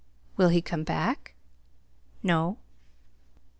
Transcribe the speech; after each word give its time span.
"Will 0.35 0.49
he 0.49 0.63
come 0.63 0.83
back?" 0.83 1.35
"No." 2.23 2.57